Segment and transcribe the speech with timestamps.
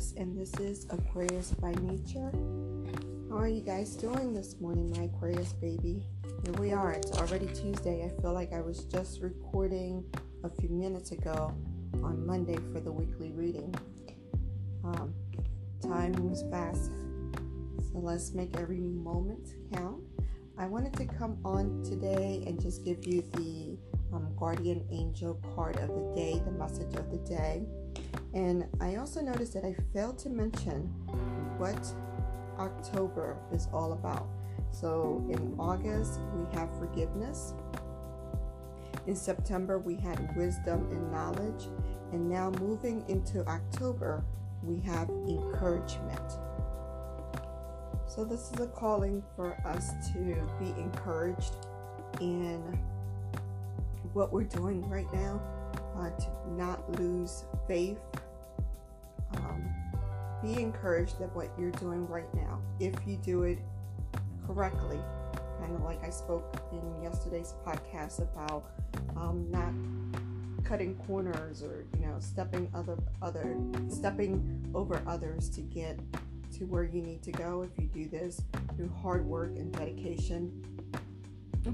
[0.00, 2.32] Aquarius, and this is Aquarius by Nature.
[3.28, 6.06] How are you guys doing this morning, my Aquarius baby?
[6.42, 6.92] Here we are.
[6.92, 8.04] It's already Tuesday.
[8.04, 10.02] I feel like I was just recording
[10.42, 11.54] a few minutes ago
[12.02, 13.74] on Monday for the weekly reading.
[14.84, 15.12] Um,
[15.82, 16.92] time moves fast,
[17.92, 20.02] so let's make every moment count.
[20.56, 23.76] I wanted to come on today and just give you the
[24.14, 27.66] um, guardian angel card of the day, the message of the day.
[28.34, 30.82] And I also noticed that I failed to mention
[31.58, 31.92] what
[32.58, 34.28] October is all about.
[34.70, 37.54] So in August, we have forgiveness.
[39.06, 41.68] In September, we had wisdom and knowledge.
[42.12, 44.24] And now moving into October,
[44.62, 46.32] we have encouragement.
[48.06, 50.18] So, this is a calling for us to
[50.58, 51.54] be encouraged
[52.20, 52.60] in
[54.12, 55.40] what we're doing right now,
[55.96, 58.00] uh, to not lose faith.
[59.36, 59.64] Um,
[60.42, 62.60] be encouraged at what you're doing right now.
[62.78, 63.58] If you do it
[64.46, 65.00] correctly,
[65.60, 68.70] kind of like I spoke in yesterday's podcast about
[69.16, 69.72] um, not
[70.64, 73.56] cutting corners or you know stepping other other
[73.88, 75.98] stepping over others to get
[76.52, 78.42] to where you need to go if you do this
[78.76, 80.62] through hard work and dedication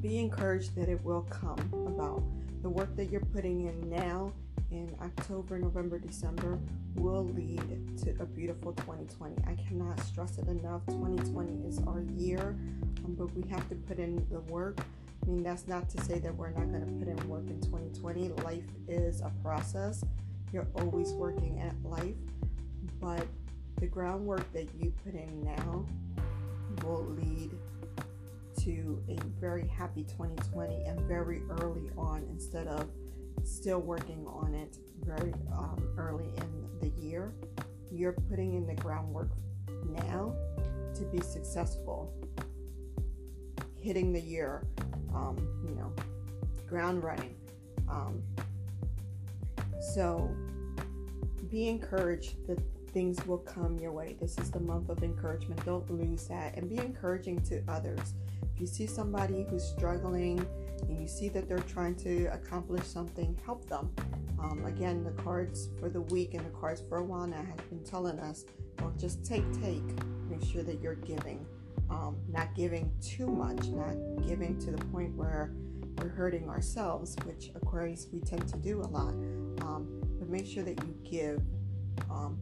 [0.00, 2.22] be encouraged that it will come about
[2.62, 4.32] the work that you're putting in now
[4.74, 6.58] in October, November, December
[6.96, 9.36] will lead to a beautiful 2020.
[9.46, 10.84] I cannot stress it enough.
[10.86, 12.56] 2020 is our year,
[13.04, 14.80] um, but we have to put in the work.
[15.22, 17.60] I mean, that's not to say that we're not going to put in work in
[17.60, 18.30] 2020.
[18.42, 20.04] Life is a process.
[20.52, 22.16] You're always working at life,
[23.00, 23.26] but
[23.78, 25.86] the groundwork that you put in now
[26.82, 27.52] will lead
[28.58, 32.88] to a very happy 2020 and very early on instead of
[33.42, 37.32] still working on it very um, early in the year.
[37.90, 39.30] You're putting in the groundwork
[39.84, 40.34] now
[40.94, 42.12] to be successful,
[43.80, 44.66] hitting the year,
[45.14, 45.36] um,
[45.66, 45.92] you know,
[46.68, 47.34] ground running.
[47.88, 48.22] Um,
[49.94, 50.34] so
[51.50, 52.58] be encouraged that
[52.92, 54.16] things will come your way.
[54.20, 55.64] This is the month of encouragement.
[55.64, 58.14] Don't lose that and be encouraging to others.
[58.54, 60.46] If you see somebody who's struggling,
[60.94, 63.90] and you see that they're trying to accomplish something, help them.
[64.38, 68.20] Um, again, the cards for the week and the cards for Awana have been telling
[68.20, 68.44] us,
[68.78, 69.82] well, just take, take.
[70.28, 71.44] Make sure that you're giving,
[71.90, 73.96] um, not giving too much, not
[74.26, 75.52] giving to the point where
[75.98, 79.14] we're hurting ourselves, which Aquarius we tend to do a lot.
[79.62, 81.42] Um, but make sure that you give
[82.08, 82.38] um,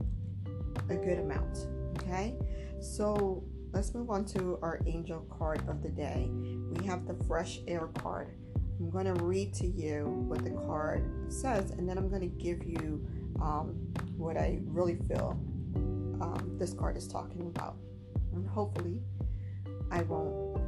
[0.90, 1.68] a good amount.
[2.02, 2.34] Okay,
[2.82, 6.28] so let's move on to our angel card of the day.
[6.30, 8.28] We have the fresh air card.
[8.82, 12.26] I'm going to read to you what the card says, and then I'm going to
[12.42, 13.06] give you
[13.40, 13.76] um,
[14.16, 15.38] what I really feel
[16.20, 17.76] um, this card is talking about.
[18.32, 19.00] And hopefully,
[19.90, 20.60] I won't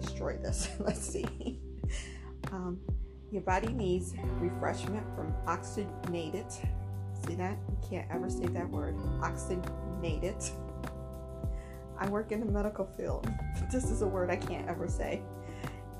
[0.00, 0.68] destroy this.
[0.80, 1.60] let's see.
[2.52, 2.80] um,
[3.30, 6.50] your body needs refreshment from oxygenated.
[7.26, 7.56] See that?
[7.68, 8.96] You can't ever say that word.
[9.22, 10.42] Oxygenated
[12.00, 13.30] I work in the medical field.
[13.70, 15.22] This is a word I can't ever say.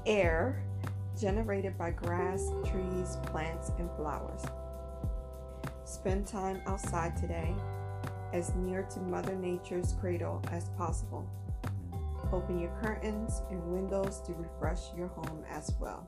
[0.06, 0.64] Air
[1.20, 4.42] generated by grass, trees, plants, and flowers.
[5.84, 7.54] Spend time outside today,
[8.32, 11.28] as near to Mother Nature's cradle as possible.
[12.32, 16.06] Open your curtains and windows to refresh your home as well.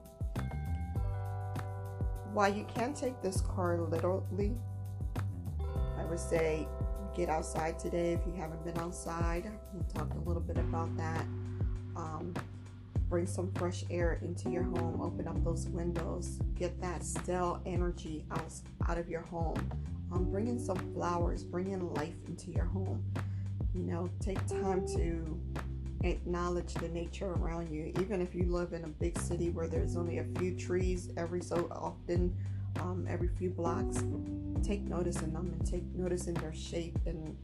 [2.33, 4.56] While you can take this card literally,
[5.99, 6.67] I would say
[7.15, 9.50] get outside today if you haven't been outside.
[9.75, 11.27] We talked a little bit about that.
[11.97, 12.33] Um,
[13.12, 14.99] bring some fresh air into your home.
[15.03, 16.39] Open up those windows.
[16.55, 18.50] Get that stale energy out,
[18.89, 19.71] out of your home.
[20.11, 21.45] Um, bring in some flowers.
[21.45, 23.05] Bring in life into your home.
[23.75, 25.39] You know, take time to
[26.05, 27.93] acknowledge the nature around you.
[28.00, 31.43] Even if you live in a big city where there's only a few trees every
[31.43, 32.35] so often,
[32.81, 34.03] um, every few blocks,
[34.62, 37.37] take notice in them and take notice in their shape and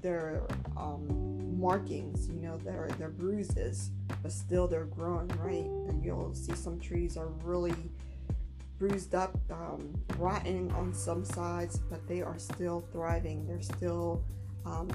[0.00, 0.46] their
[0.76, 3.90] um, markings, you know, their their bruises,
[4.22, 5.64] but still they're growing right.
[5.88, 7.74] And you'll see some trees are really
[8.78, 13.46] bruised up, um, rotten on some sides, but they are still thriving.
[13.46, 14.22] They're still,
[14.64, 14.88] um,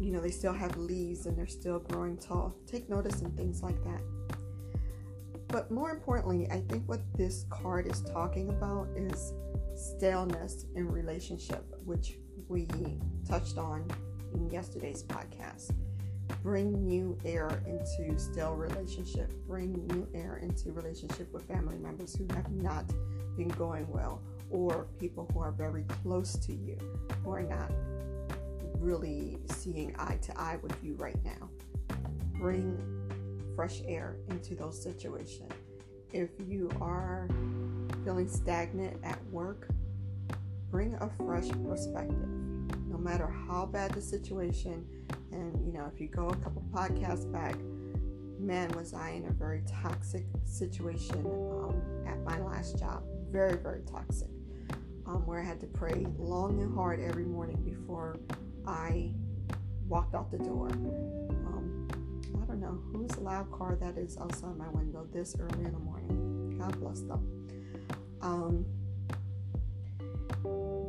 [0.00, 2.56] you know, they still have leaves and they're still growing tall.
[2.66, 4.00] Take notice in things like that.
[5.48, 9.32] But more importantly, I think what this card is talking about is
[9.74, 12.66] staleness in relationship, which we
[13.28, 13.88] touched on
[14.36, 15.72] in yesterday's podcast.
[16.42, 22.26] bring new air into still relationship bring new air into relationship with family members who
[22.34, 22.84] have not
[23.36, 26.76] been going well or people who are very close to you
[27.24, 27.70] who are not
[28.78, 31.48] really seeing eye to eye with you right now.
[32.34, 32.78] Bring
[33.54, 35.50] fresh air into those situations
[36.12, 37.28] if you are
[38.04, 39.68] feeling stagnant at work
[40.70, 42.35] bring a fresh perspective
[43.06, 44.84] matter how bad the situation
[45.32, 47.56] and you know, if you go a couple podcasts back,
[48.38, 53.02] man, was I in a very toxic situation um, at my last job.
[53.30, 54.28] Very, very toxic.
[55.06, 58.18] Um, where I had to pray long and hard every morning before
[58.66, 59.12] I
[59.88, 60.68] walked out the door.
[60.68, 61.88] Um,
[62.42, 65.78] I don't know whose loud car that is outside my window this early in the
[65.78, 66.58] morning.
[66.58, 67.46] God bless them.
[68.20, 68.66] Um,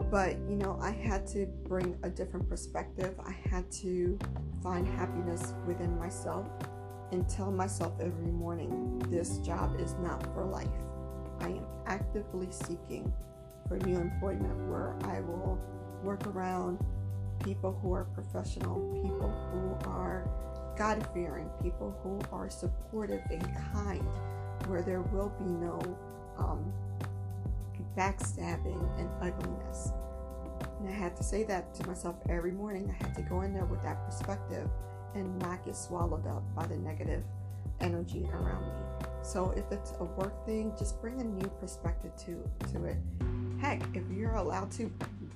[0.10, 3.16] but, you know, I had to bring a different perspective.
[3.20, 4.18] I had to
[4.64, 6.48] find happiness within myself
[7.12, 10.68] and tell myself every morning this job is not for life.
[11.40, 13.12] I am actively seeking
[13.68, 15.60] for new employment where I will
[16.04, 16.80] work around
[17.44, 20.30] people who are professional, people who are
[20.78, 23.44] God fearing, people who are supportive and
[23.74, 24.06] kind,
[24.68, 25.80] where there will be no
[26.38, 26.72] um,
[27.98, 29.92] backstabbing, and ugliness.
[30.80, 32.90] And I had to say that to myself every morning.
[32.90, 34.70] I had to go in there with that perspective
[35.16, 37.24] and not get swallowed up by the negative
[37.82, 39.08] energy around me.
[39.24, 42.98] So if it's a work thing, just bring a new perspective to, to it.
[43.60, 44.92] Heck, if you're allowed to,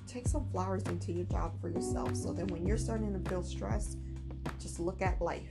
[0.06, 3.42] take some flowers into your job for yourself so that when you're starting to feel
[3.42, 3.98] stressed,
[4.60, 5.50] just look at life.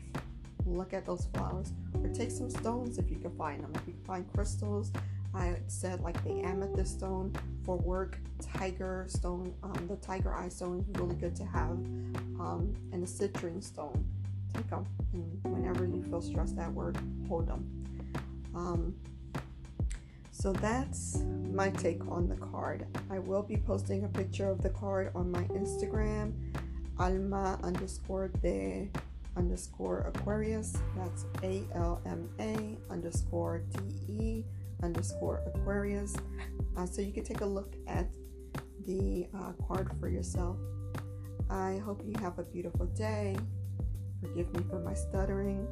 [0.65, 1.73] Look at those flowers.
[2.01, 3.71] Or take some stones if you can find them.
[3.75, 4.91] If you can find crystals,
[5.33, 7.33] I said like the amethyst stone
[7.63, 11.71] for work, tiger stone, um, the tiger eye stone is really good to have,
[12.39, 14.05] um, and the citrine stone.
[14.53, 16.95] Take them, and whenever you feel stressed at work,
[17.29, 17.65] hold them.
[18.53, 18.95] Um,
[20.31, 21.23] so that's
[21.53, 22.85] my take on the card.
[23.09, 26.33] I will be posting a picture of the card on my Instagram,
[26.99, 28.89] alma underscore de
[29.37, 30.77] underscore Aquarius.
[30.97, 34.43] That's A L M A underscore D E
[34.83, 36.15] underscore Aquarius.
[36.77, 38.07] Uh, so you can take a look at
[38.85, 40.57] the uh, card for yourself.
[41.49, 43.35] I hope you have a beautiful day.
[44.21, 45.67] Forgive me for my stuttering.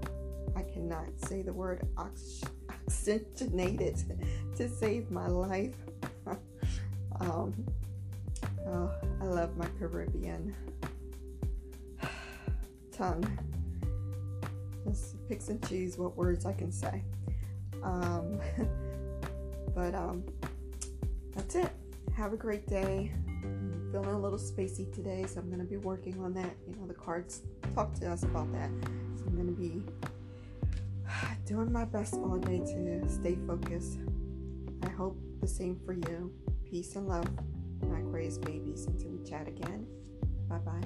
[0.55, 3.97] I cannot say the word ox- oxygenated
[4.57, 5.75] to save my life.
[7.19, 7.53] um,
[8.67, 8.91] oh,
[9.21, 10.55] I love my Caribbean
[12.91, 13.39] tongue.
[14.87, 17.03] Just picks and choose what words I can say.
[17.83, 18.39] Um,
[19.79, 20.23] But um,
[21.33, 21.71] that's it.
[22.17, 23.13] Have a great day.
[23.27, 26.53] I'm feeling a little spacey today, so I'm going to be working on that.
[26.67, 27.43] You know, the cards
[27.75, 28.69] talk to us about that.
[29.15, 29.81] So I'm going to be
[31.45, 33.99] doing my best all day to stay focused.
[34.83, 36.33] I hope the same for you.
[36.69, 37.29] Peace and love,
[37.81, 38.85] my Aquarius babies.
[38.85, 39.87] Until we chat again.
[40.49, 40.83] Bye bye.